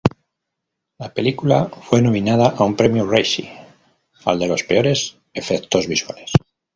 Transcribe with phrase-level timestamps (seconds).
[0.97, 3.53] La película fue nominada a un Premio Razzie,
[4.25, 6.31] al de los peores efectos visuales.